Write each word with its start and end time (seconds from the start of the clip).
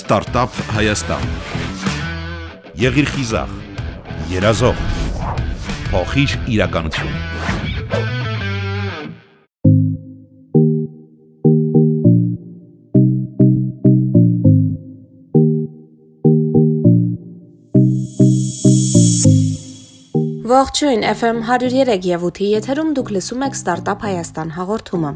Ստարտափ 0.00 0.54
Հայաստան։ 0.72 1.24
Եղիր 2.80 3.08
խիզախ, 3.12 3.50
երազող, 4.30 4.78
փոխիր 5.90 6.36
իրականություն։ 6.54 7.12
Ողջույն 20.50 21.04
FM 21.10 21.44
103 21.44 22.00
եւ 22.08 22.24
8-ի 22.30 22.48
եթերում 22.56 22.94
դուք 22.96 23.12
լսում 23.18 23.44
եք 23.50 23.60
Ստարտափ 23.60 24.08
Հայաստան 24.08 24.56
հաղորդումը։ 24.56 25.12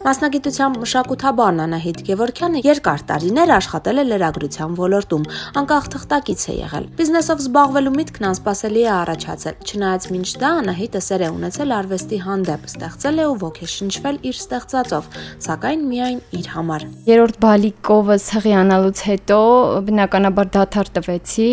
Մասնագիտությամբ 0.00 0.78
մշակութաբան 0.80 1.58
Անահիտ 1.60 1.98
Գևորքյանը 2.06 2.60
երկար 2.64 3.02
տարիներ 3.10 3.50
աշխատել 3.52 4.00
է 4.00 4.04
լրագրության 4.08 4.76
ոլորտում, 4.78 5.24
անկախ 5.60 5.88
թղթակից 5.92 6.44
է 6.48 6.54
եղել։ 6.56 6.86
Բիզնեսով 6.96 7.42
զբաղվելու 7.44 7.92
միտքն 7.98 8.26
անսպասելի 8.30 8.80
է 8.80 8.88
առաջացել։ 8.96 9.58
Չնայած 9.60 10.06
մինչ 10.14 10.30
դա 10.40 10.52
Անահիտը 10.60 11.02
սեր 11.04 11.20
է 11.20 11.28
ունեցել 11.36 11.74
արվեստի 11.76 12.20
հանդեպ, 12.24 12.64
ստեղծել 12.70 13.20
է 13.20 13.26
ու 13.28 13.36
ոգեշնչվել 13.44 14.16
իր 14.30 14.40
ստեղծածով, 14.40 15.10
սակայն 15.44 15.84
միայն 15.90 16.18
իր 16.40 16.48
համար։ 16.56 16.88
Երրորդ 17.10 17.38
բալիկովս 17.44 18.24
հղիանալուց 18.40 19.04
հետո 19.10 19.40
բնականաբար 19.84 20.50
դաթար 20.56 20.92
տվեցի 20.96 21.50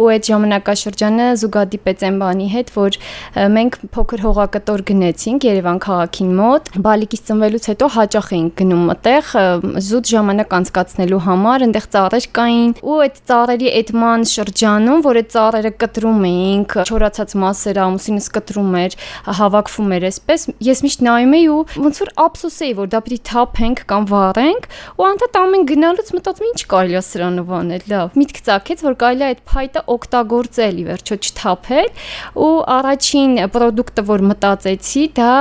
ու 0.00 0.08
այդ 0.16 0.32
ժամանակաշրջանը 0.32 1.28
զուգադիպեց 1.44 2.08
այն 2.08 2.18
բանի 2.24 2.48
հետ, 2.56 2.74
որ 2.80 3.00
մենք 3.60 3.78
փոքր 3.92 4.24
հողակտոր 4.30 4.86
գնեցինք 4.88 5.48
Երևան 5.50 5.84
քաղաքին 5.84 6.34
մոտ։ 6.40 6.72
Բալիկից 6.80 7.24
ծնվելուց 7.30 7.70
հետո 7.70 7.89
հաճախ 7.94 8.26
էինք 8.36 8.52
գնում 8.60 8.90
այդտեղ 8.92 9.30
զուտ 9.86 10.10
ժամանակ 10.10 10.52
անցկացնելու 10.58 11.20
համար, 11.26 11.64
այնտեղ 11.66 11.86
ծառեր 11.94 12.26
կային 12.36 12.72
ու 12.80 12.96
այդ 13.04 13.16
ծառերի 13.30 13.70
այդման 13.80 14.26
շրջանում, 14.30 15.02
որ 15.06 15.18
այդ 15.20 15.30
ծառերը 15.34 15.72
կտրում 15.80 16.24
էինք, 16.30 16.74
չորացած 16.90 17.34
մասերը 17.40 17.82
ամուսինս 17.84 18.28
կտրում 18.36 18.76
էր, 18.80 18.96
հավաքվում 19.40 19.94
էր 19.96 20.06
այսպես, 20.10 20.46
ես 20.70 20.82
միշտ 20.86 21.04
նայում 21.06 21.34
էի 21.40 21.46
ու 21.50 21.60
ոնց 21.86 22.00
որ 22.00 22.12
ափսոս 22.24 22.58
էի, 22.60 22.72
որ 22.80 22.90
դա 22.90 23.00
պիտի 23.06 23.20
թափենք 23.30 23.82
կամ 23.90 24.08
վառենք 24.10 24.68
ու 25.00 25.06
անդադ 25.10 25.40
ամեն 25.40 25.66
գնալուց 25.70 26.12
մտածում 26.20 26.50
ինչ 26.50 26.60
կարելի 26.70 26.98
է 27.00 27.04
սրանով 27.10 27.52
անել, 27.60 27.84
լավ։ 27.90 28.18
Միտք 28.20 28.40
ցակեց, 28.50 28.84
որ 28.86 28.96
կարելի 29.00 29.24
է 29.24 29.30
այդ 29.30 29.42
փայտը 29.50 29.84
օգտագործել, 29.94 30.80
ի 30.80 30.84
վերջո 30.90 31.18
չթափել 31.20 31.88
ու 32.40 32.54
առաջին 32.80 33.32
ապրանքը, 33.46 34.04
որ 34.10 34.24
մտածեցի, 34.30 35.04
դա 35.20 35.34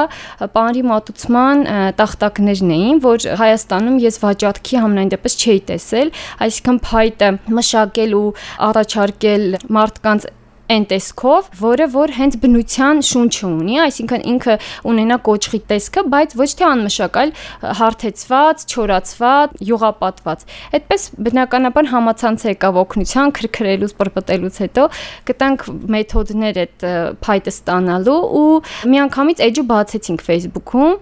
պանրի 0.56 0.84
մատուցման 0.90 1.64
տախտակներ 2.00 2.39
եղանակներն 2.40 2.72
էին, 2.74 3.00
որ 3.04 3.26
Հայաստանում 3.40 3.98
ես 4.00 4.18
վաճառքի 4.24 4.80
համենայն 4.80 5.12
դեպս 5.14 5.36
չէի 5.40 5.62
տեսել, 5.70 6.12
այսինքն 6.46 6.80
փայտը 6.88 7.30
մշակել 7.60 8.16
ու 8.20 8.28
առաջարկել 8.70 9.46
մարդկանց 9.76 10.28
այն 10.70 10.86
տեսքով, 10.90 11.50
որը 11.60 11.86
որ 11.94 12.14
հենց 12.20 12.36
բնության 12.44 13.02
շունչը 13.10 13.46
ունի, 13.50 13.78
այսինքն 13.86 14.26
ինքը 14.34 14.56
ունենա 14.90 15.18
կոճղի 15.26 15.60
տեսքը, 15.70 16.04
բայց 16.14 16.36
ոչ 16.40 16.50
թե 16.60 16.66
անմշակալ 16.70 17.34
հարթեցված, 17.80 18.66
չորացված, 18.70 19.56
յուղապատված։ 19.70 20.46
Այդպես 20.80 21.08
բնականաբար 21.30 21.90
համացանց 21.90 22.46
եկավ 22.50 22.80
օգնության 22.84 23.34
քրքրելուց, 23.40 23.96
պրպտելուց 24.00 24.60
հետո 24.64 24.86
գտանք 25.30 25.66
մեթոդներ 25.96 26.62
այդ 26.64 26.86
փայտը 27.26 27.54
ստանալու 27.56 28.20
ու 28.40 28.46
միանգամից 28.94 29.44
էջը 29.50 29.64
բացեցինք 29.74 30.24
Facebook-ում, 30.30 30.94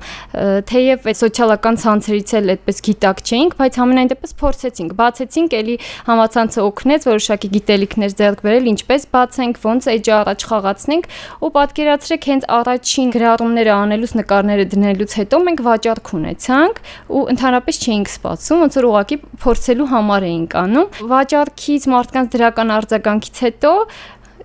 թեև 0.72 1.08
այդ 1.12 1.20
սոցիալական 1.22 1.80
ցանցերից 1.84 2.34
էլ 2.38 2.52
այդպես 2.56 2.82
գիտակ 2.88 3.22
չէինք, 3.28 3.58
բայց 3.58 3.80
համենայն 3.82 4.12
դեպս 4.14 4.36
փորձեցինք, 4.42 4.96
բացեցինք, 5.02 5.56
ելի 5.58 5.76
համացանցը 6.08 6.66
օգնեց 6.68 7.08
որոշակի 7.08 7.52
գիտելիքներ 7.58 8.16
ձեռք 8.22 8.44
բերել, 8.48 8.70
ինչպես 8.74 9.08
բացենք 9.18 9.57
գիտենք 9.58 9.66
ոնց 9.68 9.88
էջը 9.92 10.14
առաջ 10.18 10.44
խաղացնենք 10.48 11.06
ու 11.42 11.50
պատկերացրեք 11.58 12.28
հենց 12.28 12.44
առաջին 12.58 13.10
գրառումները 13.16 13.74
անելուց 13.78 14.12
նկարները 14.18 14.66
դնելուց 14.74 15.12
հետո 15.18 15.40
մենք 15.48 15.64
վաճառք 15.68 16.12
ունեցանք 16.18 16.82
ու 17.18 17.24
ընդհանրապես 17.34 17.76
չէինք 17.88 18.12
սպասում 18.14 18.62
ոնց 18.64 18.78
որ 18.78 18.88
ուղակի 18.92 19.18
փորձելու 19.44 19.90
համար 19.94 20.28
էինք 20.28 20.58
անում 20.62 20.92
վաճառքից 21.14 21.90
մարդկանց 21.98 22.28
դրական 22.38 22.76
արձագանքից 22.78 23.42
հետո 23.48 23.74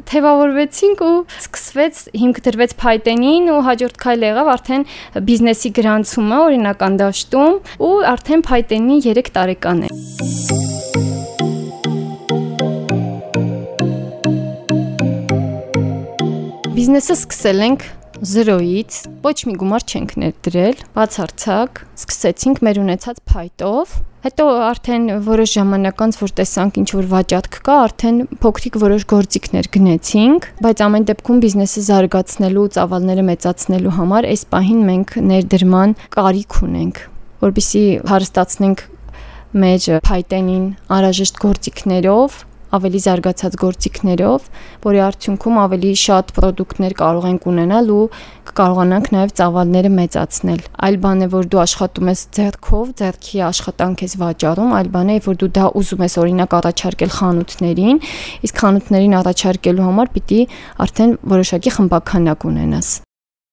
թեվավորվեցինք 0.03 1.03
ու 1.06 1.19
սկսվեց 1.39 2.00
հիմք 2.23 2.41
դրվեց 2.47 2.73
Python-ին 2.83 3.53
ու 3.55 3.61
հաջորդ 3.69 4.00
քայլը 4.03 4.33
եղավ 4.33 4.50
արդեն 4.56 4.87
բիզնեսի 5.31 5.73
գրանցումը 5.79 6.41
օրինական 6.49 6.99
դաշտում 7.05 7.62
ու 7.87 7.94
արդեն 8.17 8.44
Python-ի 8.50 8.99
3 9.06 9.33
տարեկան 9.39 9.87
է։ 9.87 10.62
Բիզնեսը 16.82 17.15
սկսել 17.15 17.60
ենք 17.62 17.82
0-ից, 18.26 18.94
ոչ 19.22 19.34
մի 19.47 19.53
գումար 19.60 19.84
չենք 19.87 20.15
ներդրել, 20.19 20.81
բացարձակ, 20.97 21.82
սկսեցինք 21.94 22.62
մեր 22.66 22.81
ունեցած 22.82 23.20
փայտով, 23.31 23.93
հետո 24.26 24.47
արդեն 24.66 25.06
որոշ 25.28 25.54
ժամանակ 25.60 26.03
անց 26.09 26.19
որ 26.25 26.34
տեսանք 26.43 26.82
ինչ 26.82 26.88
որ 26.98 27.09
վաճառք 27.15 27.60
կա, 27.70 27.78
արդեն 27.87 28.19
փոքրիկ 28.43 28.81
որոշ 28.82 29.06
գործիքներ 29.15 29.70
գնեցինք, 29.78 30.50
բայց 30.66 30.84
ամեն 30.91 31.09
դեպքում 31.12 31.43
բիզնեսը 31.47 31.87
զարգացնելու, 31.87 32.69
ծավալները 32.75 33.26
մեծացնելու 33.31 33.97
համար 34.03 34.31
այս 34.34 34.47
պահին 34.50 34.87
մենք 34.91 35.19
ներդրման 35.31 35.99
կարիք 36.19 36.62
ունենք, 36.66 37.04
որբիսի 37.47 37.84
հարստացնենք 38.10 38.88
մեր 39.62 39.93
փայտենին 40.10 40.66
անհրաժեշտ 40.99 41.44
գործիքներով 41.47 42.43
ավելի 42.72 43.00
զարգացած 43.05 43.56
գործիքներով, 43.62 44.47
որի 44.87 45.00
արդյունքում 45.06 45.59
ավելի 45.62 45.93
շատ 46.03 46.33
ապրանքներ 46.33 46.94
կարող 47.03 47.27
ենք 47.33 47.47
ունենալ 47.53 47.93
ու 47.93 48.06
կարողանանք 48.56 49.06
նաև 49.12 49.34
ծավալները 49.38 49.91
մեծացնել։ 49.99 50.65
Այլ 50.88 50.97
բան 51.05 51.22
է, 51.22 51.28
որ 51.37 51.47
դու 51.53 51.62
աշխատում 51.62 52.11
ես 52.12 52.25
ձեռքով, 52.38 52.91
ձեռքի 53.03 53.44
աշխատանք 53.53 54.05
ես 54.09 54.16
վաճառում, 54.25 54.75
այլ 54.81 54.91
բան 54.97 55.12
է, 55.12 55.16
որ 55.28 55.38
դու 55.43 55.53
դա 55.61 55.69
ուզում 55.82 56.05
ես 56.09 56.19
օրինակ 56.25 56.59
առաջարկել 56.62 57.15
խանութներին, 57.21 58.03
իսկ 58.49 58.61
խանութներին 58.65 59.16
առաջարկելու 59.22 59.88
համար 59.93 60.12
պիտի 60.16 60.43
արդեն 60.88 61.16
որոշակի 61.37 61.77
խմբականակ 61.78 62.50
ունենաս։ 62.53 62.93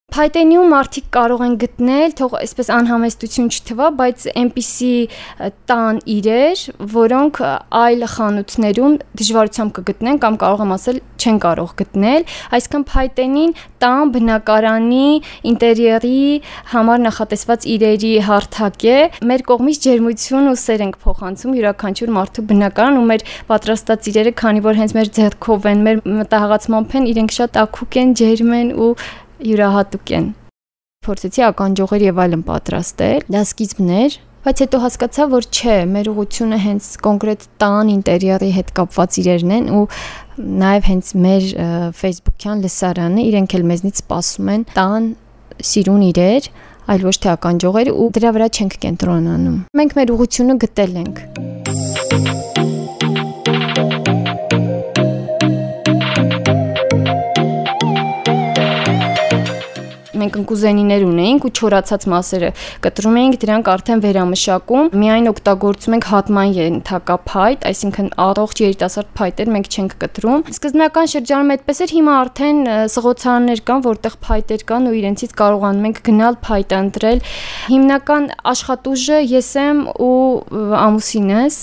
Python-ում 0.09 0.71
մարդիկ 0.73 1.07
կարող 1.13 1.41
են 1.45 1.55
գտնել, 1.61 2.13
թող 2.17 2.31
այսպես 2.39 2.69
անհամեստություն 2.73 3.49
չթվա, 3.53 3.89
բայց 3.99 4.23
այնպիսի 4.41 4.93
տան 5.69 5.99
իրեր, 6.13 6.63
որոնք 6.93 7.39
այլ 7.79 8.05
խանութներում 8.13 8.95
դժվարությամբ 9.21 9.75
կգտնեն 9.77 10.19
կամ 10.23 10.39
կարող 10.41 10.63
եմ 10.65 10.73
ասել 10.75 10.97
չեն 11.19 11.37
կարող 11.45 11.75
գտնել, 11.83 12.25
այսինքն 12.57 12.87
Python-ին 12.89 13.53
տան 13.83 14.13
բնակարանի 14.17 15.05
ինտերիերի 15.53 16.23
համար 16.73 17.05
նախատեսված 17.05 17.69
իրերի 17.75 18.13
հարթակ 18.29 18.85
է։ 18.89 18.97
Մեր 19.29 19.45
կողմից 19.53 19.81
ջերմություն 19.85 20.49
ու 20.49 20.57
սեր 20.63 20.85
ենք 20.89 20.99
փոխանցում 21.05 21.55
յուրաքանչյուր 21.59 22.13
մարդու 22.17 22.47
բնակարան 22.49 22.99
ու 22.99 23.07
մեր 23.13 23.25
պատրաստած 23.53 24.11
իրերը, 24.13 24.35
քանի 24.41 24.65
որ 24.65 24.79
հենց 24.83 24.97
մեր 24.99 25.15
ձեռքով 25.19 25.69
են, 25.69 25.87
մեր 25.89 26.03
մտահղացմամբ 26.19 26.99
են, 26.99 27.09
իրենք 27.13 27.35
շատ 27.39 27.59
ակուկ 27.67 27.99
են, 28.03 28.15
ջերմ 28.19 28.53
են 28.59 28.77
ու 28.79 28.93
յուրահատուկ 29.47 30.13
են։ 30.19 30.25
Փորձեցի 31.05 31.43
ականջողեր 31.49 32.03
եւ 32.09 32.19
այլն 32.23 32.41
պատրաստել։ 32.49 33.27
Դա 33.33 33.43
սկիզբն 33.47 33.91
էր, 33.99 34.17
բայց 34.45 34.61
հետո 34.63 34.79
հասկացա, 34.83 35.27
որ 35.33 35.47
չէ, 35.49 35.75
մեր 35.93 36.09
ուղությունը 36.13 36.59
հենց 36.63 36.89
կոնկրետ 37.05 37.45
տան 37.63 37.91
ինտերիերի 37.95 38.51
հետ 38.55 38.73
կապված 38.79 39.19
իրերն 39.23 39.53
են 39.57 39.69
ու 39.79 39.83
նաև 40.63 40.89
հենց 40.89 41.11
մեր 41.25 41.49
Facebook-յան 41.99 42.63
լսարանը 42.65 43.27
իրենք 43.29 43.55
էլ 43.59 43.67
մեզնից 43.73 44.01
սպասում 44.03 44.51
են 44.55 44.65
տան 44.75 45.11
սիրուն 45.69 46.07
իրեր, 46.09 46.49
այլ 46.89 47.05
ոչ 47.09 47.15
թե 47.19 47.31
ականջողեր 47.35 47.93
ու 47.93 48.09
դրա 48.17 48.33
վրա 48.39 48.49
չենք 48.55 48.81
կենտրոնանում։ 48.87 49.61
Մենք 49.81 49.95
մեր 49.99 50.15
ուղությունը 50.15 50.59
գտել 50.65 50.99
ենք։ 51.03 51.23
մենք 60.19 60.37
ընկուզենիներ 60.39 61.05
ունեինք 61.07 61.47
ու 61.49 61.51
չորացած 61.59 62.05
մասերը 62.13 62.49
կտրում 62.85 63.17
էինք, 63.19 63.37
դրանք 63.43 63.69
արդեն 63.73 64.03
վերամշակում, 64.05 64.89
միայն 64.99 65.29
օգտագործում 65.31 65.95
ենք 65.99 66.07
հատման 66.09 66.53
ենթակա 66.59 67.17
փայտ, 67.29 67.65
այսինքն 67.69 68.11
առողջ 68.25 68.61
երիտասարդ 68.65 69.09
փայտեր 69.19 69.51
մենք 69.55 69.69
չենք 69.69 69.95
կտրում։ 70.03 70.45
Սկզբնական 70.53 71.11
շրջանում 71.13 71.53
այդպես 71.55 71.81
էր, 71.85 71.95
հիմա 71.99 72.13
արդեն 72.19 72.61
սղոցարաններ 72.93 73.63
կան, 73.69 73.83
որտեղ 73.89 74.19
փայտեր 74.29 74.65
կան 74.69 74.89
ու 74.89 74.95
իրենցից 74.99 75.35
կարողանում 75.39 75.89
ենք 75.89 76.03
գնալ 76.09 76.39
փայտ 76.49 76.77
ընտրել։ 76.79 77.23
Հիմնական 77.69 78.29
աշխատուժը 78.53 79.19
ես 79.39 79.51
եմ 79.63 79.83
ու 79.99 80.15
ամուսինս 80.79 81.59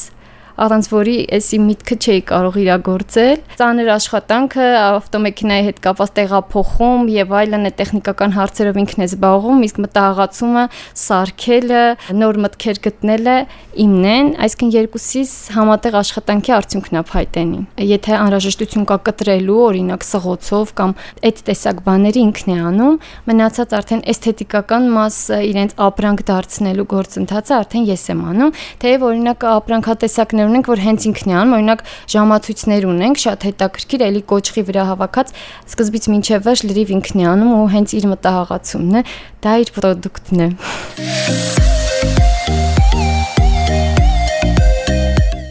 առանց 0.57 0.87
որի 0.89 1.17
էսի 1.37 1.59
միտքը 1.67 1.97
չէի 2.01 2.23
կարող 2.31 2.55
իրագործել։ 2.63 3.41
Ծանր 3.61 3.91
աշխատանքը, 3.97 4.69
ավտոմեքենայի 4.81 5.67
հետ 5.67 5.81
կապված 5.85 6.13
տեղափոխում 6.17 7.11
եւ 7.13 7.35
այլն 7.41 7.69
է 7.69 7.73
տեխնիկական 7.81 8.35
հարցերով 8.37 8.81
ինքն 8.83 9.05
է 9.05 9.09
զբաղվում, 9.11 9.65
իսկ 9.67 9.81
մտահղացումը, 9.85 10.65
սարքելը, 11.07 11.85
նոր 12.17 12.41
մտքեր 12.47 12.81
գտնելը 12.87 13.37
իմն 13.77 14.07
են, 14.09 14.29
այսինքն 14.47 14.73
երկուսիս 14.77 15.33
համատեղ 15.57 15.97
աշխատանքի 16.01 16.53
արդյունքն 16.57 16.97
է 16.97 17.03
փայտենին։ 17.11 17.67
Եթե 17.87 18.15
անհրաժեշտություն 18.17 18.87
կա 18.89 18.97
կտրելու, 19.07 19.59
օրինակ 19.67 20.07
սղոցով 20.07 20.73
կամ 20.81 20.95
այդ 21.29 21.43
տեսակ 21.51 21.83
բաների 21.87 22.23
ինքն 22.27 22.53
է 22.57 22.59
անում, 22.71 22.97
մնացած 23.29 23.75
արդեն 23.77 24.03
էսթետիկական 24.17 24.89
մասը 24.97 25.41
իրենց 25.51 25.77
ապրանք 25.87 26.25
դարձնելու 26.31 26.89
գործընթացը 26.97 27.57
արդեն 27.57 27.87
ես 27.91 28.05
եմ 28.17 28.23
անում, 28.33 28.55
թեև 28.87 29.07
օրինակ 29.11 29.47
ապրանքատեսակներ 29.57 30.46
ունենք, 30.47 30.71
որ 30.73 30.83
հենց 30.87 31.07
ինքն 31.11 31.33
է 31.33 31.37
անում, 31.41 31.57
օրինակ 31.57 31.85
ժամացույցներ 32.15 32.87
ունենք, 32.93 33.23
շատ 33.27 33.47
հետաքրքիր, 33.51 34.07
էլի 34.07 34.23
կոճղի 34.33 34.67
վրա 34.71 34.87
հավաքած 34.93 35.35
սկզբից 35.67 36.09
մինչև 36.15 36.47
վերջ 36.47 36.65
լրիվ 36.71 36.95
ինքն 36.97 37.19
է 37.23 37.29
անում 37.35 37.53
ու 37.57 37.69
հենց 37.77 37.89
իր 38.01 38.09
մտահղացումն 38.15 38.97
է, 38.97 39.05
դա 39.47 39.59
իր 39.67 39.75
ապրանքն 39.77 40.47
է։ 40.47 42.36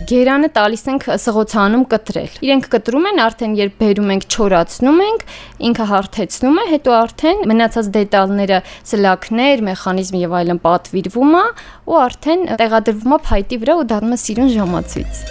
Գերանը 0.06 0.50
տալիս 0.54 0.84
ենք 0.92 1.06
սղոցանում 1.18 1.84
կտրել։ 1.90 2.34
Իրենք 2.46 2.68
կտրում 2.75 3.07
են 3.10 3.22
արդեն 3.24 3.56
երբ 3.57 3.78
բերում 3.80 4.12
ենք 4.13 4.28
չորացնում 4.36 5.00
ենք, 5.06 5.24
ինքը 5.69 5.88
հարթեցնում 5.92 6.60
է, 6.62 6.66
հետո 6.75 6.96
արդեն 7.00 7.44
մնացած 7.50 7.92
դետալները, 7.98 8.62
սլակներ, 8.92 9.66
մեխանիզմ 9.72 10.22
եւ 10.22 10.40
այլն 10.44 10.63
պատվիրվում 10.69 11.38
է 11.42 11.46
ու 11.90 12.02
արդեն 12.06 12.50
տեղադրվում 12.62 13.18
է 13.18 13.22
փայտի 13.31 13.62
վրա 13.66 13.80
ու 13.81 13.88
դառնում 13.96 14.18
է 14.19 14.22
սիրուն 14.25 14.52
ժամացույց։ 14.60 15.24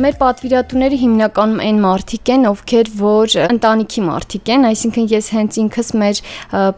Մեր 0.00 0.14
պատվիրատուները 0.16 0.96
հիմնականում 0.96 1.58
այն 1.60 1.78
մարդիկ 1.82 2.30
են, 2.32 2.44
ովքեր 2.48 2.90
որ 2.96 3.34
ընտանիքի 3.42 4.04
մարդիկ 4.06 4.50
են, 4.54 4.62
այսինքն 4.70 5.08
ես 5.10 5.26
հենց 5.34 5.58
ինքս 5.60 5.90
մեր 6.00 6.20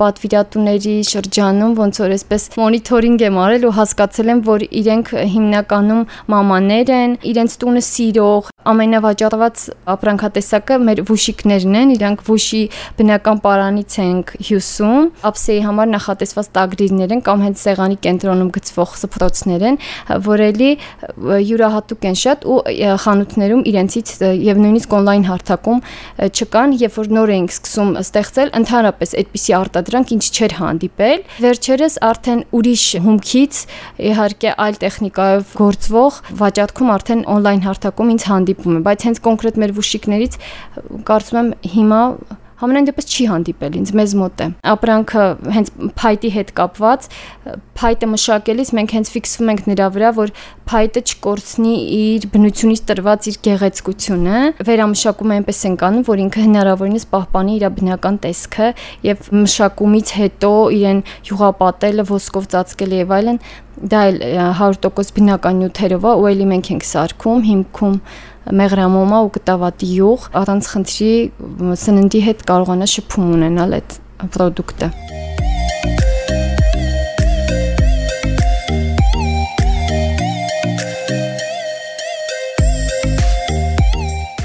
պատվիրատուների 0.01 0.95
շրջանում 1.07 1.77
ոնց 1.79 2.01
որ 2.03 2.15
այսպես 2.17 2.47
մոնիթորինգ 2.59 3.25
եմ 3.29 3.39
արել 3.45 3.67
ու 3.69 3.75
հասկացել 3.79 4.33
եմ, 4.33 4.41
որ 4.49 4.65
իրենք 4.83 5.13
հիմնականում 5.37 6.03
մամաներ 6.35 6.93
են, 6.99 7.15
իրենց 7.31 7.57
տունը 7.63 7.85
սիրող, 7.93 8.51
ամենավաճառված 8.73 9.63
ապրանքատեսակը 9.93 10.77
մեր 10.87 11.01
վուշիկներն 11.09 11.79
են, 11.83 11.95
իրանք 11.97 12.21
վուշի 12.27 12.63
բնական 12.99 13.41
պարանից 13.43 13.97
ենք 14.03 14.35
հյուսում, 14.49 15.09
ապսեի 15.31 15.63
համար 15.67 15.91
նախատեսված 15.93 16.51
տագրիրներ 16.59 17.15
են 17.17 17.25
կամ 17.27 17.43
հենց 17.47 17.65
սեղանի 17.67 17.99
կենտրոնում 18.07 18.53
գծվող 18.55 18.95
սփռոցներ 19.03 19.67
են, 19.73 19.81
որ 20.29 20.45
էլի 20.47 20.71
յուրահատուկ 21.51 22.07
են 22.13 22.21
շատ 22.23 22.47
ու 22.47 22.61
խանութներում 23.13 23.63
իրենցից 23.69 24.11
եւ 24.41 24.61
նույնիսկ 24.63 24.95
on-line 24.97 25.27
հարթակում 25.29 25.81
չկան, 26.33 26.75
երբ 26.81 26.97
որ 26.97 27.11
նոր 27.17 27.33
էինք 27.37 27.53
սկսում 27.53 27.91
ստեղծել, 28.03 28.53
ընդհանրապես 28.59 29.15
այդպիսի 29.23 29.55
արտադրանք 29.59 30.13
ինչ 30.17 30.25
չէր 30.33 30.55
հանդիպել։ 30.63 31.25
Վերջերս 31.45 31.97
արդեն 32.09 32.45
ուրիշ 32.57 32.87
հումքից 33.07 33.63
իհարկե 34.13 34.55
այլ 34.67 34.79
տեխնիկայով 34.83 35.57
գործվող 35.63 36.21
վաճառքում 36.43 36.93
արդեն 36.97 37.27
on-line 37.37 37.67
հարթակում 37.69 38.13
ինձ 38.17 38.29
հանդիպում 38.33 38.79
է, 38.79 38.85
բայց 38.89 39.09
հենց 39.09 39.23
կոնկրետ 39.29 39.61
մեր 39.63 39.75
վուշիկներից 39.77 40.39
կարծում 41.13 41.43
եմ 41.43 41.53
հիմա 41.77 42.03
Համենայն 42.63 42.87
դեպս 42.87 43.09
չի 43.11 43.25
հանդիպել 43.27 43.77
ինձ 43.81 43.91
մեզ 43.99 44.13
մոտ 44.21 44.43
է։ 44.43 44.47
Ապրանքը 44.73 45.23
հենց 45.57 45.71
փայտի 45.99 46.29
հետ 46.37 46.51
կապված, 46.59 47.07
փայտը 47.81 48.09
մշակելիս 48.13 48.71
մենք 48.79 48.95
հենց 48.97 49.11
ֆիքսվում 49.13 49.51
ենք 49.53 49.65
նրա 49.73 49.89
վրա, 49.97 50.11
որ 50.21 50.33
փայտը 50.71 51.03
չկորցնի 51.03 51.75
իր 51.97 52.27
բնությունից 52.37 52.83
տրված 52.93 53.29
իր 53.33 53.39
գեղեցկությունը։ 53.49 54.45
Վերամշակումը 54.71 55.39
այնպես 55.43 55.65
են 55.67 55.77
կանում, 55.83 56.07
որ 56.07 56.23
ինքը 56.23 56.47
հնարավորինս 56.47 57.09
պահպանի 57.13 57.59
իր 57.59 57.67
բնական 57.83 58.21
տեսքը 58.23 58.71
եւ 59.11 59.29
մշակումից 59.43 60.15
հետո 60.23 60.55
իրեն 60.79 61.05
յուղապատելը, 61.33 62.07
ոսկով 62.13 62.49
ծածկելը 62.55 63.03
եւ 63.03 63.15
այլն 63.19 63.43
դա 63.83 64.01
էլ 64.11 64.19
100% 64.59 65.15
բնական 65.17 65.63
նյութերով 65.63 66.05
ու 66.13 66.29
ելի 66.29 66.47
մենք 66.53 66.69
ենք 66.77 66.85
սարքում, 66.87 67.41
հիմքում 67.49 67.97
մեղրամոմա 68.51 69.19
ու 69.27 69.31
կտավատի 69.37 69.91
յուղ 69.99 70.25
առանց 70.43 70.71
խնդրի 70.73 71.13
սննդի 71.83 72.23
հետ 72.27 72.43
կարողանա 72.51 72.89
շփում 72.97 73.35
ունենալ 73.39 73.79
այդ 73.79 73.99
ապրանքը 74.27 74.91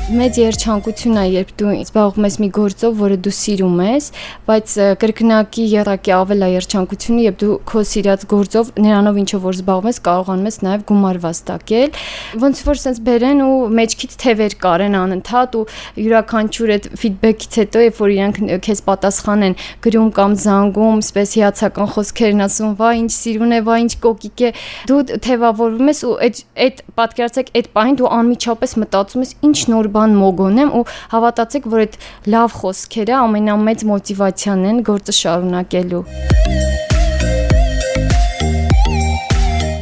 մեծ 0.08 0.38
երջանկություն 0.40 1.18
է, 1.20 1.24
երբ 1.34 1.50
դու 1.60 1.72
զբաղվում 1.84 2.26
ես 2.28 2.36
մի 2.40 2.48
գործով, 2.56 2.94
որը 2.96 3.16
դու 3.26 3.32
սիրում 3.36 3.80
ես, 3.84 4.06
բայց 4.48 4.76
կրկնակի 5.02 5.64
երակի 5.74 6.14
ավել 6.16 6.46
է 6.48 6.50
երջանկությունը, 6.54 7.26
երբ 7.26 7.40
դու 7.42 7.58
քո 7.68 7.84
սիրած 7.92 8.24
գործով 8.32 8.70
նրանով 8.80 9.20
ինչով 9.20 9.44
որ 9.44 9.58
զբաղվում 9.58 9.90
ես, 9.92 10.00
կարողանում 10.08 10.48
ես 10.48 10.60
նաև 10.64 10.86
գումար 10.88 11.20
վաստակել։ 11.28 12.00
Ոնց 12.40 12.62
որ 12.68 12.80
sense 12.80 13.04
բերեն 13.04 13.44
ու 13.44 13.58
մեջքիդ 13.82 14.16
թևեր 14.24 14.56
կարեն 14.64 14.96
անընդհատ 14.96 15.60
ու 15.60 15.66
յուրաքանչյուր 16.08 16.74
այդ 16.78 16.88
ֆիդբեքից 17.04 17.60
հետո, 17.68 17.84
երբ 17.84 18.00
որ 18.00 18.16
իրանք 18.16 18.42
քեզ 18.64 18.84
պատասխան 18.88 19.46
են 19.48 19.58
գրում 19.84 20.10
կամ 20.16 20.38
զանգում, 20.48 21.04
սպես 21.04 21.36
հիացական 21.36 21.92
խոսքերն 21.98 22.48
ասում, 22.48 22.74
վա 22.80 22.94
ինչ 23.04 23.12
սիրուն 23.18 23.58
է, 23.58 23.62
վա 23.68 23.78
ինչ 23.84 23.94
կոկիկ 24.08 24.46
է, 24.48 24.52
դու 24.88 25.02
թևավորվում 25.28 25.92
ես 25.92 26.02
ու 26.08 26.16
այդ 26.28 26.42
այդ 26.68 26.82
պատկերացեք 26.98 27.52
այդ 27.58 27.70
պահին 27.78 27.98
դու 27.98 28.12
անմիջապես 28.18 28.76
մտածում 28.82 29.26
ես 29.28 29.32
ինչ 29.48 29.58
նոր 29.74 29.90
բան 29.98 30.07
բան 30.08 30.16
մոգոնեմ 30.22 30.70
ու 30.78 30.84
հավատացեք, 31.12 31.68
որ 31.74 31.84
այդ 31.84 31.96
լավ 32.32 32.54
խոսքերը 32.62 33.16
ամենամեծ 33.18 33.84
մոտիվացիան 33.92 34.66
են 34.72 34.80
գործը 34.88 35.16
շարունակելու։ 35.18 36.04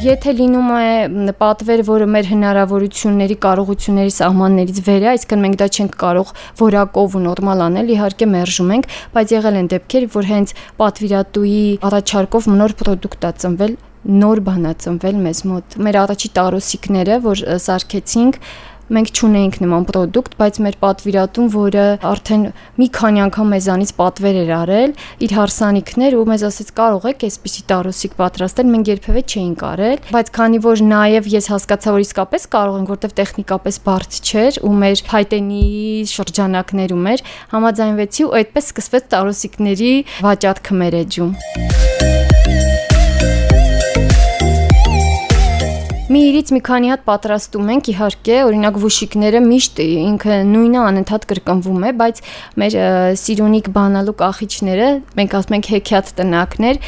Եթե 0.06 0.32
լինում 0.38 0.68
է 0.70 1.32
պատվեր, 1.34 1.80
որը 1.86 2.06
մեր 2.14 2.28
հնարավորությունների, 2.30 3.36
կարողությունների 3.42 4.12
սահմաններից 4.16 4.78
վեր 4.86 5.06
է, 5.06 5.08
այսինքն 5.12 5.42
մենք 5.46 5.56
դա 5.62 5.66
չենք 5.66 5.96
կարող 6.02 6.30
որակով 6.60 7.16
ու 7.16 7.22
նորմալ 7.26 7.64
անել, 7.66 7.90
իհարկե 7.96 8.28
մերժում 8.36 8.70
ենք, 8.76 8.86
բայց 9.16 9.34
եղել 9.34 9.58
են 9.62 9.70
դեպքեր, 9.74 10.06
որ 10.14 10.30
հենց 10.30 10.54
պատվիրատուի 10.78 11.58
առաջարկով 11.90 12.48
նոր 12.54 12.76
ապրանք 12.76 13.18
ա 13.26 13.32
ծնվել 13.42 13.76
նոր 14.06 14.40
բան 14.46 14.66
ա 14.70 14.72
ծնվել 14.86 15.16
մեզ 15.26 15.38
մոտ։ 15.50 15.76
Մեր 15.82 15.96
առաջի 16.04 16.28
տարոսիկները, 16.36 17.14
որ 17.26 17.40
սարքեցինք, 17.66 18.36
Մենք 18.86 19.08
ճունեինք 19.18 19.56
նման 19.64 19.84
ապրանք, 19.86 20.28
բայց 20.38 20.58
մեր 20.62 20.76
պատվիրատուն, 20.78 21.46
որը 21.50 21.86
արդեն 22.06 22.42
մի 22.78 22.86
քանի 22.94 23.22
անգամ 23.24 23.48
մեզանից 23.56 23.92
պատվեր 23.98 24.36
էր 24.42 24.52
արել, 24.56 24.92
իր 25.26 25.34
հարսանիքներ 25.36 26.16
ու 26.20 26.26
մեզ 26.30 26.44
ասեց 26.46 26.70
կարող 26.78 27.08
եք 27.10 27.24
այսպիսի 27.26 27.64
տարոսիկ 27.72 28.14
պատրաստել, 28.20 28.70
մենք 28.76 28.90
երբևէ 28.92 29.24
չէինք 29.26 29.64
արել, 29.70 29.98
բայց 30.14 30.30
քանի 30.38 30.62
որ 30.66 30.84
նաև 30.86 31.30
ես 31.34 31.50
հասկացա, 31.50 31.96
որ 31.96 32.06
իսկապես 32.06 32.46
կարող 32.54 32.78
ենք, 32.78 32.94
որտեվ 32.94 33.16
տեխնիկապես 33.18 33.80
բարդ 33.90 34.20
չէր 34.22 34.60
ու 34.62 34.74
մեր 34.86 35.04
հայտենի 35.16 35.66
շրջանակներում 36.14 37.10
էր, 37.16 37.26
համաձայնվեցի 37.56 38.28
ու 38.30 38.32
այդպես 38.42 38.70
սկսվեց 38.70 39.10
տարոսիկների 39.16 39.92
վաճառքը 40.30 40.80
մեր 40.84 41.00
էջում։ 41.02 42.25
Մի 46.06 46.20
իրից 46.22 46.50
մի 46.54 46.60
քանի 46.62 46.90
հատ 46.92 47.00
պատրաստում 47.02 47.70
ենք, 47.72 47.88
իհարկե, 47.90 48.34
օրինակ 48.46 48.76
վուշիկները 48.78 49.38
միշտ 49.42 49.80
ինքը 49.82 50.36
նույնը 50.52 50.78
անընդհատ 50.86 51.24
կրկնվում 51.32 51.86
է, 51.88 51.90
բայց 51.98 52.20
մեր 52.62 52.76
սիրունիկ 53.22 53.70
բանալու 53.74 54.14
կախիչները, 54.20 54.90
մենք 55.18 55.34
ասում 55.40 55.56
ենք 55.58 55.70
հեքիաթ 55.72 56.12
տնակներ, 56.20 56.78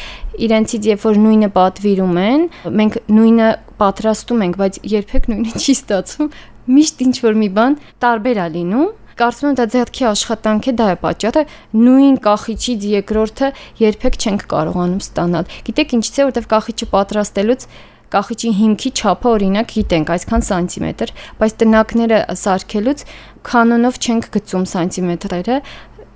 իրենցից 0.47 0.87
երբ 0.93 1.03
որ 1.03 1.19
նույնը 1.25 1.51
պատվիրում 1.59 2.21
են, 2.23 2.47
մենք 2.79 2.97
նույնը 3.19 3.49
պատրաստում 3.83 4.45
ենք, 4.47 4.57
բայց 4.63 4.79
երբեք 4.95 5.29
նույնը 5.35 5.53
չի 5.59 5.75
ստացվում, 5.75 6.31
միշտ 6.79 7.05
ինչ 7.09 7.15
որ 7.27 7.39
մի 7.43 7.51
բան 7.59 7.77
տարբեր 7.99 8.39
է 8.39 8.49
լինում 8.55 8.89
կարծում 9.19 9.49
եմ 9.49 9.55
դա 9.59 9.63
ձեռքի 9.73 10.05
աշխատանք 10.07 10.67
է, 10.69 10.73
դա 10.79 10.85
է 10.93 10.97
պատճառը։ 11.01 11.41
Նույն 11.75 12.17
կախիչից 12.23 12.85
երկրորդը 12.87 13.49
երբեք 13.83 14.15
չենք 14.15 14.45
կարողանում 14.53 15.01
ստանալ։ 15.03 15.49
Գիտեք 15.67 15.95
ինչից 15.99 16.19
է, 16.19 16.23
որովհետև 16.29 16.47
կախիչը 16.53 16.87
պատրաստելուց 16.93 17.65
կախիճի 18.13 18.51
հիմքի 18.59 18.91
չափը 18.99 19.29
օրինակ 19.29 19.73
գիտենք 19.75 20.11
այսքան 20.15 20.45
սանտիմետր, 20.49 21.13
բայց 21.39 21.55
տնակները 21.63 22.19
սարքելուց 22.43 23.03
կանոնով 23.49 23.99
չենք 23.99 24.29
գծում 24.35 24.65
սանտիմետրերը, 24.73 25.57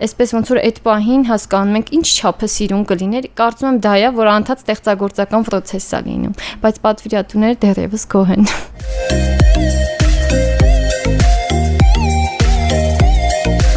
այսպես 0.03 0.33
ոնց 0.35 0.49
որ 0.51 0.59
այդ 0.63 0.79
պահին 0.83 1.21
հասկանում 1.29 1.77
ենք 1.79 1.91
ինչ 1.97 2.07
չափը 2.13 2.47
սիրուն 2.53 2.83
կլիներ, 2.89 3.27
կարծում 3.39 3.69
եմ 3.69 3.77
դա 3.85 3.93
է, 4.03 4.09
որ 4.17 4.31
անդադ 4.33 4.63
ստեղծագործական 4.63 5.45
process 5.47 5.87
է 5.93 6.01
լինում, 6.09 6.35
բայց 6.65 6.81
պատվիրատուները 6.83 7.59
դեռևս 7.63 8.07
գոհ 8.13 8.33
են։ 8.35 8.43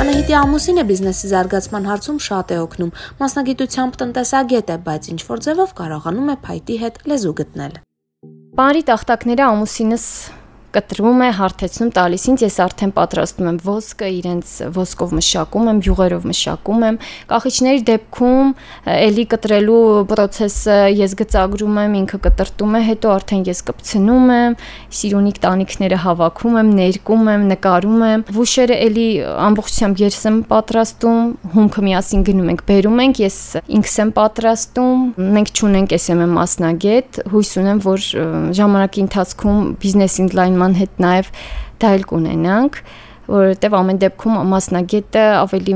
Անահիտի 0.06 0.34
ամուսինը 0.40 0.82
բիզնեսի 0.90 1.28
զարգացման 1.30 1.90
հարցում 1.92 2.20
շատ 2.26 2.54
է 2.56 2.60
օգնում։ 2.66 2.94
Մասնագիտությամբ 3.22 3.98
տնտեսագետ 4.02 4.72
է, 4.74 4.78
բայց 4.90 5.10
ինչ 5.14 5.20
որ 5.30 5.44
ձևով 5.46 5.76
կարողանում 5.82 6.32
է 6.34 6.38
փայտի 6.46 6.80
հետ 6.82 7.04
լեզու 7.12 7.36
գտնել։ 7.42 7.85
Բարի 8.56 8.80
տախտակները 8.88 9.42
ամուսինս 9.52 10.04
կտրում 10.76 11.22
է, 11.24 11.28
հարթեցնում 11.40 11.90
տալիս 11.96 12.24
ինձ, 12.30 12.42
ես 12.46 12.56
արդեն 12.66 12.92
պատրաստում 12.96 13.46
եմ 13.50 13.58
ոսկը, 13.64 14.08
իրենց 14.16 14.50
ոսկով 14.76 15.14
մշակում 15.16 15.70
եմ, 15.72 15.78
յուղերով 15.86 16.26
մշակում 16.30 16.84
եմ։ 16.86 16.98
Կախիչների 17.32 17.82
դեպքում 17.90 18.50
էլի 18.96 19.24
կտրելու 19.32 19.80
process-ը 20.12 20.78
ես 20.96 21.16
գծագրում 21.20 21.80
եմ, 21.82 21.96
ինքը 22.02 22.20
կտրտում 22.26 22.76
է, 22.76 22.82
հետո 22.90 23.12
արդեն 23.16 23.44
ես 23.46 23.62
կպցնում 23.70 24.32
եմ, 24.36 24.56
սիրունիկ 25.00 25.40
տանիքները 25.46 26.00
հավաքում 26.04 26.58
եմ, 26.60 26.72
ներկում 26.76 27.30
եմ, 27.32 27.46
նկարում 27.56 28.04
եմ։ 28.06 28.26
Վուշերը 28.36 28.78
էլի 28.86 29.08
ամբողջությամբ 29.46 30.02
ես 30.04 30.20
եմ 30.26 30.38
պատրաստում, 30.50 31.32
հումքը 31.56 31.86
միասին 31.86 32.26
գնում 32.26 32.50
ենք, 32.52 32.64
բերում 32.66 33.02
ենք, 33.06 33.20
ես 33.26 33.38
ինքս 33.76 33.96
եմ 34.04 34.12
պատրաստում։ 34.16 35.04
Մենք 35.36 35.52
ճունենք 35.56 35.96
SM 35.96 36.22
մասնագետ, 36.36 37.20
հույս 37.32 37.50
ունեմ, 37.62 37.82
որ 37.86 38.06
ժամանակի 38.56 39.04
ընթացքում 39.06 39.60
բիզնես 39.82 40.16
ինլայն 40.26 40.58
նման 40.66 40.80
հետ 40.80 41.02
նաև 41.02 41.30
դա 41.80 41.90
էլ 41.96 42.04
կունենանք 42.10 42.78
որովհետև 43.26 43.74
ամեն 43.76 43.98
դեպքում 44.02 44.36
մասնագետը 44.52 45.24
ավելի 45.40 45.74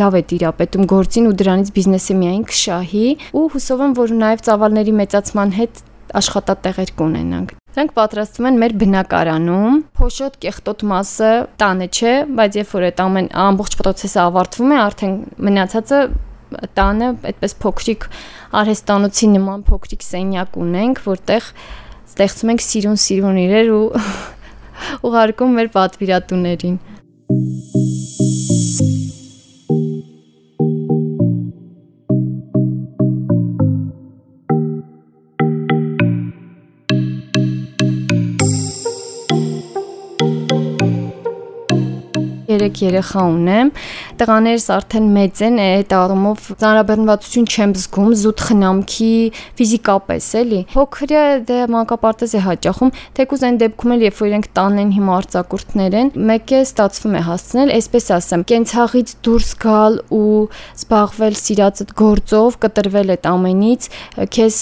լավ 0.00 0.16
է 0.18 0.22
տիրապետում 0.32 0.88
գործին 0.92 1.28
ու 1.30 1.36
դրանից 1.40 1.72
բիզնեսը 1.76 2.16
միայն 2.20 2.44
կշահի 2.52 3.06
ու 3.32 3.44
հուսով 3.54 3.84
եմ 3.86 3.94
որ 3.96 4.14
նաև 4.22 4.44
ծավալների 4.48 4.94
մեծացման 5.00 5.54
հետ 5.56 5.82
աշխատատեղեր 6.20 6.92
կունենանք 7.00 7.58
Դրանք 7.72 7.92
պատրաստվում 7.96 8.46
են 8.50 8.58
մեր 8.60 8.72
բնակարանում։ 8.82 9.76
Փոշոտ 9.96 10.34
կեղտոտ 10.42 10.82
մասը 10.90 11.30
տանը 11.62 11.86
չէ, 11.88 12.12
բայց 12.36 12.58
երբ 12.60 12.74
որ 12.76 12.84
այդ 12.90 13.00
ամեն 13.00 13.28
ամբողջ 13.42 13.76
process-ը 13.80 14.20
ավարտվում 14.26 14.74
է, 14.74 14.76
արդեն 14.82 15.14
մնացածը 15.48 16.00
տանը 16.76 17.08
այդպես 17.32 17.56
փոքրիկ 17.64 18.04
արհեստանոցի 18.60 19.30
նման 19.38 19.64
փոքրիկ 19.72 20.04
սենյակ 20.04 20.60
ունենք, 20.66 21.00
որտեղ 21.08 21.48
ստեղծում 22.12 22.50
ենք 22.52 22.62
սիրուն-սիրուն 22.66 23.38
իրեր 23.40 23.68
ու 23.72 23.84
ուղարկում 25.08 25.54
մեր 25.56 25.68
պատվիրատուներին։ 25.72 26.80
երեք 42.52 42.82
երեխա 42.84 43.22
ունեմ։ 43.32 43.72
Տղաներս 44.22 44.64
արդեն 44.70 45.06
մեծ 45.16 45.40
են, 45.42 45.56
այդ 45.58 45.92
առումով 45.98 46.42
ծանրաբեռնվածություն 46.60 47.46
չեմ 47.50 47.72
զգում, 47.74 48.10
զուտ 48.20 48.42
խնամքի 48.46 49.08
ֆիզիկապես 49.58 50.28
էլի։ 50.38 50.60
Փոքրը 50.70 51.22
դե 51.48 51.56
մանկապարտեզ 51.74 52.34
է 52.38 52.42
հաճախում, 52.46 52.92
թեկուզ 53.18 53.42
այն 53.48 53.58
դեպքում 53.62 53.94
էլ 53.96 54.04
երբ 54.06 54.20
որ 54.22 54.30
իրենք 54.30 54.46
տանն 54.54 54.82
են 54.82 54.92
հիմա 54.94 55.16
արձակուրդներ 55.22 55.96
են, 56.02 56.12
մեկը 56.30 56.60
ստացվում 56.62 57.16
է 57.18 57.22
հասցնել, 57.26 57.72
այսպես 57.82 58.06
ասեմ, 58.22 58.44
կենցաղից 58.52 59.14
դուրս 59.26 59.50
գալ 59.66 59.98
ու 60.12 60.38
զբաղվել 60.78 61.36
սիրածդ 61.42 61.92
գործով, 61.98 62.60
կտրվել 62.62 63.12
այդ 63.16 63.28
ամենից, 63.32 63.90
քեզ 64.38 64.60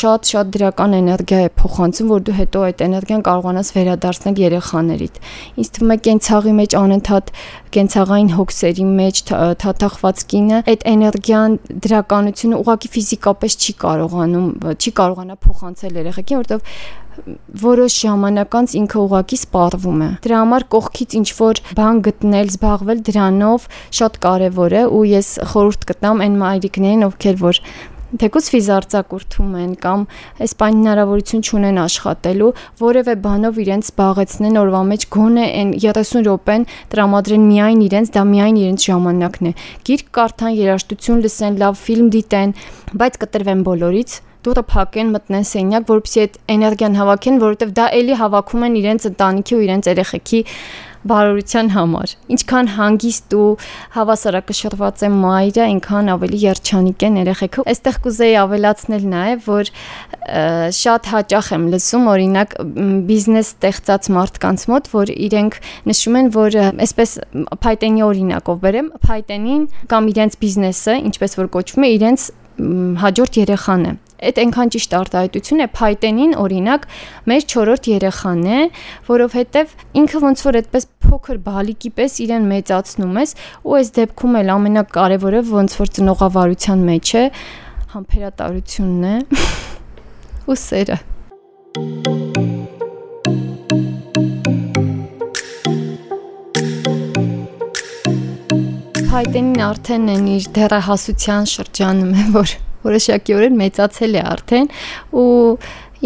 շատ-շատ 0.00 0.52
դրական 0.56 0.98
էներգիա 0.98 1.40
է 1.46 1.52
փոխանցում, 1.62 2.10
որ 2.10 2.26
դու 2.26 2.36
հետո 2.40 2.64
այդ 2.66 2.84
էներգիան 2.86 3.24
կարողանաս 3.30 3.72
վերադարձնել 3.76 4.42
երեխաներիդ։ 4.46 5.22
Ինձ 5.62 5.72
թվում 5.76 5.94
է 5.94 5.98
կենցաղի 6.06 6.56
մեջ 6.56 6.76
անընդհատ 6.80 7.32
կենցաղային 7.76 8.30
հոգսերի 8.36 8.86
մեջ 8.96 9.22
թաթախված 9.62 10.22
կինը 10.32 10.60
այդ 10.72 10.86
էներգիան 10.92 11.56
դրականությունը 11.86 12.60
ուղղակի 12.62 12.92
ֆիզիկապես 12.96 13.58
չի 13.62 13.74
կարողանում 13.86 14.46
չի 14.76 14.92
կարողանա 15.00 15.36
փոխանցել 15.46 16.00
երեխեքին 16.02 16.40
որովհետև 16.42 17.04
որոշ 17.62 17.96
ժամանակ 18.02 18.56
անց 18.58 18.72
ինքը 18.80 18.98
ուղակի 19.02 19.38
սպառվում 19.40 20.02
է։ 20.04 20.08
Դրա 20.26 20.40
համար 20.42 20.64
կողքից 20.74 21.16
ինչ 21.20 21.28
որ 21.38 21.60
բան 21.78 22.00
գտնել, 22.06 22.50
զբաղվել 22.52 23.02
դրանով 23.08 23.68
շատ 23.98 24.18
կարևոր 24.26 24.76
է 24.76 24.82
ու 24.96 25.04
ես 25.16 25.30
խորհուրդ 25.52 25.86
կտամ 25.90 26.24
այն 26.26 26.40
մայրիկներին, 26.42 27.06
ովքեր 27.08 27.40
որ 27.46 27.62
թեկուզ 28.06 28.48
ֆիզարծակուրթում 28.52 29.54
են 29.58 29.70
կամ 29.82 30.02
այս 30.44 30.52
բան 30.60 30.76
հնարավորություն 30.78 31.42
չունեն 31.46 31.80
աշխատելու, 31.82 32.50
որևէ 32.82 33.14
բանով 33.24 33.58
իրենց 33.64 33.90
զբաղեցնեն 33.90 34.60
օրվա 34.62 34.82
մեջ 34.90 35.06
գոնե 35.16 35.46
այն 35.56 35.72
30 35.82 36.22
րոպեն 36.26 36.66
տրամադրեն 36.94 37.48
միայն 37.50 37.82
իրենց, 37.86 38.12
դա 38.14 38.22
միայն 38.30 38.60
իրենց 38.62 38.86
ժամանակն 38.86 39.50
է։ 39.50 39.52
Գիրք 39.90 40.08
կարդան, 40.20 40.54
երաժշտություն 40.62 41.26
լսեն, 41.26 41.60
լավ 41.66 41.82
ֆիլմ 41.82 42.08
դիտեն, 42.14 42.56
բայց 43.02 43.20
կտրվեն 43.26 43.66
բոլորից 43.66 44.18
դուրը 44.46 44.62
փակեն, 44.70 45.08
մտնեն 45.10 45.46
սենյակ, 45.50 45.86
որովհետեւ 45.90 46.22
այդ 46.22 46.36
էներգիան 46.54 46.98
հավաքեն, 47.00 47.38
որովհետեւ 47.42 47.70
դա 47.76 47.86
էլի 47.98 48.18
հավաքում 48.20 48.66
են 48.66 48.76
իրենց 48.80 49.06
ընտանիքի 49.10 49.56
ու 49.56 49.64
իրենց 49.66 49.88
երեխեքի 49.90 50.40
բարօրության 51.10 51.68
համար։ 51.76 52.14
Ինչքան 52.36 52.70
հանգիստ 52.76 53.36
ու 53.36 53.48
հավասարակշռված 53.96 55.04
է 55.06 55.10
մայրը, 55.16 55.62
այնքան 55.66 56.10
ավելի 56.16 56.40
երջանիկ 56.44 57.04
են 57.06 57.18
երեխեքը։ 57.22 57.66
Այստեղ 57.72 57.98
կուզեի 58.06 58.36
ավելացնել 58.42 59.04
նաև, 59.12 59.44
որ 59.46 59.70
շատ 60.76 61.10
հաճախ 61.12 61.50
եմ 61.56 61.68
լսում 61.76 62.08
օրինակ 62.12 62.56
բիզնես 63.10 63.52
ստեղծած 63.56 64.08
մարդկանց 64.16 64.66
մոտ, 64.72 64.90
որ 64.96 65.12
իրենք 65.26 65.60
նշում 65.90 66.18
են, 66.20 66.32
որ 66.36 66.58
այսպես 66.86 67.12
Python-ի 67.62 68.02
օրինակով 68.06 68.58
բերեմ, 68.66 68.90
Python-ին 69.06 69.68
կամ 69.92 70.10
իրենց 70.16 70.40
բիզնեսը, 70.42 70.98
ինչպես 71.12 71.38
որ 71.42 71.52
կոչվում 71.56 71.86
է, 71.86 71.92
իրենց 72.00 72.26
հաջորդ 73.04 73.40
երեխան 73.44 73.86
է 73.86 73.94
այդ 74.16 74.38
այնքան 74.42 74.70
ճիշտ 74.74 74.94
արտահայտություն 74.96 75.62
է 75.62 75.66
Python-ին 75.76 76.34
օրինակ 76.40 76.86
մեր 77.28 77.46
4-րդ 77.52 77.88
երեխան 77.92 78.42
է, 78.48 78.60
որովհետև 79.10 79.74
ինքը 80.00 80.22
ոնց 80.24 80.44
որ 80.46 80.58
այդպես 80.62 80.88
փոքր 81.06 81.38
բալիկի 81.46 81.90
պես 81.96 82.18
իրեն 82.26 82.48
մեծացնում 82.50 83.18
ես 83.22 83.34
ու 83.62 83.76
այս 83.78 83.92
դեպքում 83.98 84.38
էլ 84.42 84.52
ամենակարևորը 84.56 85.42
ոնց 85.52 85.76
որ 85.80 85.92
ծնողավարության 85.98 86.84
մեջ 86.90 87.12
է 87.20 87.24
համբերատարությունն 87.94 89.06
է 89.12 89.16
ու 90.50 90.58
սերը 90.66 90.98
Python-ին 99.16 99.60
արդեն 99.64 100.10
են 100.12 100.24
իր 100.28 100.46
դեռահասության 100.56 101.46
շրջանում 101.48 102.10
է, 102.12 102.24
որ 102.34 102.50
որոշակիորեն 102.84 103.54
մեծացել 103.62 104.18
է 104.20 104.22
արդեն 104.32 104.68
ու 105.16 105.30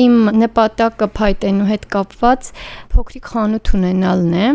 իմ 0.05 0.15
նպատակը 0.45 1.09
Python-ու 1.19 1.69
հետ 1.73 1.87
կապված 1.95 2.51
փոքրիկ 2.95 3.31
խանութ 3.33 3.73
ունենալն 3.81 4.37
է 4.41 4.51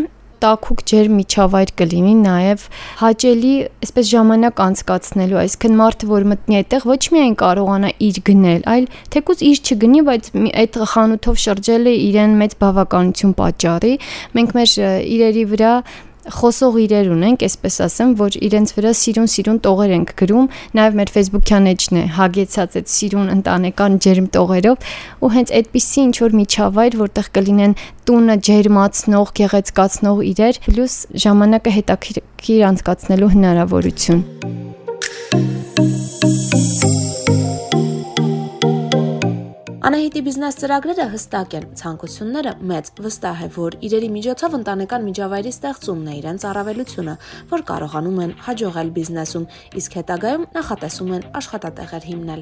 տաքուկ 0.46 0.86
ջեր 0.92 1.12
միջավայր 1.16 1.74
կլինի 1.82 2.16
նաև 2.22 2.66
հաճելի 3.02 3.54
այսպես 3.86 4.10
ժամանակ 4.14 4.64
անցկացնելու 4.66 5.40
այսինքն 5.42 5.78
մարդը 5.82 6.10
որ 6.12 6.28
մտնի 6.32 6.60
այդտեղ 6.62 6.88
ոչ 6.92 7.02
միայն 7.16 7.38
կարողանա 7.42 7.92
իր 8.08 8.20
գնել 8.30 8.66
այլ 8.76 8.90
թեկուզ 9.16 9.46
իր 9.50 9.62
չգնի 9.66 10.04
բայց 10.10 10.32
այդ 10.64 10.82
խանութով 10.94 11.40
շրջելը 11.46 11.96
իրեն 12.06 12.36
մեծ 12.42 12.58
բավականություն 12.62 13.38
պատճառի 13.42 13.94
մենք 14.38 14.60
մեր 14.60 14.76
իրերի 15.16 15.48
վրա 15.56 15.74
խոսող 16.34 16.78
իրեր 16.86 17.10
ունենք, 17.14 17.44
այսպես 17.46 17.76
ասեմ, 17.86 18.14
որ 18.20 18.38
իրենց 18.48 18.72
վրա 18.76 18.92
սիրուն-սիրուն 19.00 19.60
տողեր 19.66 19.92
ենք 19.96 20.14
գրում, 20.22 20.48
նաև 20.80 20.98
մեր 21.00 21.12
Facebook-յան 21.16 21.70
էջն 21.72 22.00
է 22.02 22.04
հագեցած 22.18 22.78
այդ 22.82 22.88
սիրուն 22.96 23.34
ընտանեկան 23.36 23.98
ջերմ 24.06 24.28
տողերով, 24.36 24.78
ու 25.22 25.32
հենց 25.36 25.54
այդպիսի 25.60 26.00
ինչ 26.06 26.16
որ 26.26 26.38
միջավայր, 26.42 26.98
որտեղ 27.06 27.30
կլինեն 27.38 27.78
տունը 28.10 28.36
ջերմացնող, 28.50 29.28
գեղեցկացնող 29.42 30.24
իրեր, 30.36 30.62
պլյուս 30.66 30.96
ժամանակը 31.26 31.76
հետաքրքիր 31.80 32.66
անցկացնելու 32.72 33.34
հնարավորություն։ 33.36 34.26
Անահիտի 39.86 40.22
բիզնես 40.26 40.56
ծրագրերը 40.58 41.04
հստակ 41.12 41.52
են, 41.60 41.66
ցանկությունները 41.78 42.54
մեծ։ 42.72 42.88
Վստահ 43.06 43.42
է, 43.46 43.50
որ 43.54 43.76
իրերի 43.86 44.08
միջոցով 44.16 44.56
ընտանեկան 44.58 45.06
միջավայրի 45.10 45.52
ստեղծումն 45.54 46.08
է 46.10 46.16
իրենց 46.22 46.46
առավելությունը, 46.50 47.16
որ 47.54 47.66
կարողանում 47.70 48.18
են 48.26 48.34
հաջողել 48.48 48.90
բիզնեսում, 48.98 49.46
իսկ 49.84 50.00
հետագայում 50.02 50.48
նախատեսում 50.58 51.14
են 51.20 51.30
աշխատատեղեր 51.44 52.10
հիմնել։ 52.10 52.42